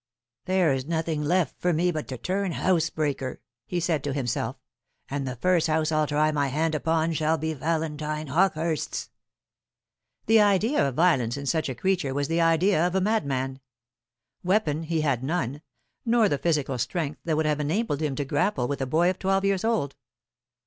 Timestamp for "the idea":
10.25-10.87, 12.29-12.87